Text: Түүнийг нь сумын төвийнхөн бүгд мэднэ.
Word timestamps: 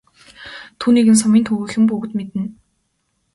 Түүнийг 0.79 1.07
нь 1.13 1.21
сумын 1.21 1.43
төвийнхөн 1.45 1.83
бүгд 1.89 2.11
мэднэ. 2.17 2.43